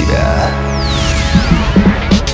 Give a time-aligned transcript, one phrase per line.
[0.00, 0.50] себя».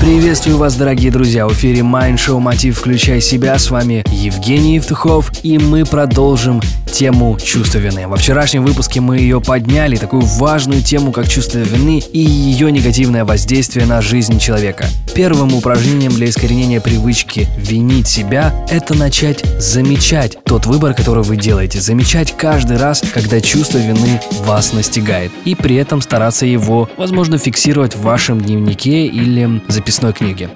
[0.00, 1.46] Приветствую вас, дорогие друзья!
[1.46, 3.58] В эфире Mind Show Мотив «Включай себя».
[3.58, 6.60] С вами Евгений Евтухов, и мы продолжим
[6.90, 8.08] тему чувства вины.
[8.08, 13.24] Во вчерашнем выпуске мы ее подняли, такую важную тему, как чувство вины и ее негативное
[13.24, 14.86] воздействие на жизнь человека.
[15.14, 21.80] Первым упражнением для искоренения привычки винить себя– это начать замечать тот выбор, который вы делаете.
[21.80, 25.32] Замечать каждый раз, когда чувство вины вас настигает.
[25.44, 30.50] И при этом стараться его, возможно, фиксировать в вашем дневнике или записной книге.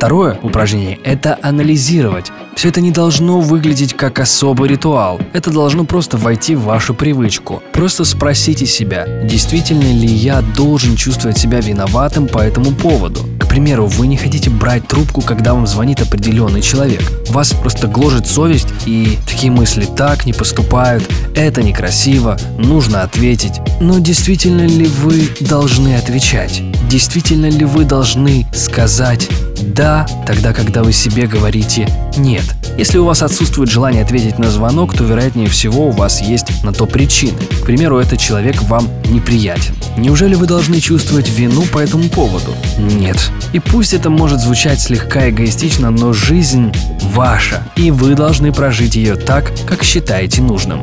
[0.00, 2.32] Второе упражнение– это анализировать.
[2.60, 5.18] Все это не должно выглядеть как особый ритуал.
[5.32, 7.62] Это должно просто войти в вашу привычку.
[7.72, 13.20] Просто спросите себя, действительно ли я должен чувствовать себя виноватым по этому поводу.
[13.40, 17.00] К примеру, вы не хотите брать трубку, когда вам звонит определенный человек.
[17.30, 23.54] Вас просто гложет совесть, и такие мысли так не поступают, это некрасиво, нужно ответить.
[23.80, 26.62] Но действительно ли вы должны отвечать?
[26.90, 29.28] Действительно ли вы должны сказать
[29.62, 32.42] «да», тогда, когда вы себе говорите «нет».
[32.76, 36.72] Если у вас отсутствует желание ответить на звонок, то, вероятнее всего, у вас есть на
[36.72, 37.38] то причины.
[37.62, 39.76] К примеру, этот человек вам неприятен.
[39.96, 42.56] Неужели вы должны чувствовать вину по этому поводу?
[42.76, 43.30] Нет.
[43.52, 46.72] И пусть это может звучать слегка эгоистично, но жизнь
[47.14, 50.82] ваша, и вы должны прожить ее так, как считаете нужным.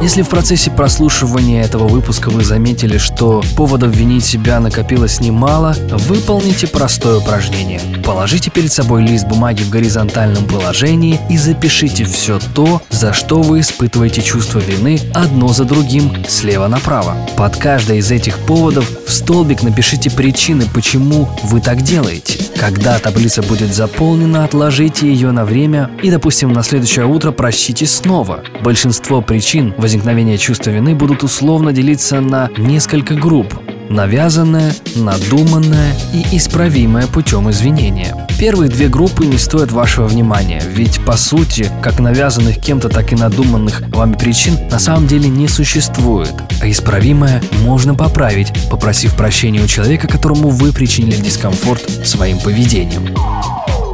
[0.00, 6.66] Если в процессе прослушивания этого выпуска вы заметили, что поводов винить себя накопилось немало, выполните
[6.66, 7.80] простое упражнение.
[8.02, 13.60] Положите перед собой лист бумаги в горизонтальном положении и запишите все то, за что вы
[13.60, 17.14] испытываете чувство вины одно за другим, слева направо.
[17.36, 22.38] Под каждой из этих поводов в столбик напишите причины, почему вы так делаете.
[22.56, 28.40] Когда таблица будет заполнена, отложите ее на время и, допустим, на следующее утро прочтите снова.
[28.62, 33.54] Большинство причин возникновения чувства вины будут условно делиться на несколько групп
[33.88, 38.26] навязанное, надуманное и исправимое путем извинения.
[38.38, 43.16] Первые две группы не стоят вашего внимания, ведь по сути, как навязанных кем-то, так и
[43.16, 49.66] надуманных вами причин на самом деле не существует, а исправимое можно поправить, попросив прощения у
[49.66, 53.14] человека, которому вы причинили дискомфорт своим поведением.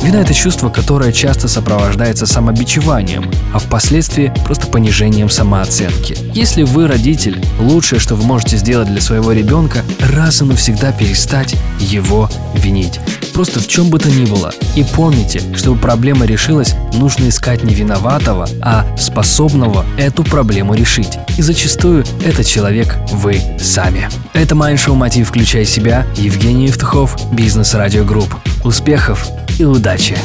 [0.05, 6.15] Вина– это чувство, которое часто сопровождается самобичеванием, а впоследствии просто понижением самооценки.
[6.35, 9.83] Если вы родитель, лучшее, что вы можете сделать для своего ребенка–
[10.13, 13.01] раз и навсегда перестать его винить.
[13.35, 14.53] Просто в чем бы то ни было.
[14.77, 21.19] И помните, чтобы проблема решилась, нужно искать не виноватого, а способного эту проблему решить.
[21.37, 24.09] И зачастую этот человек вы сами.
[24.33, 25.29] Это Майндшоу «Мотив.
[25.29, 28.33] Включай себя» Евгений Евтухов, Бизнес Радио Групп.
[28.63, 29.27] Успехов
[29.59, 30.17] и удачи!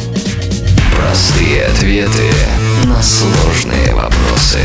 [0.96, 2.30] Простые ответы
[2.86, 4.60] на сложные вопросы.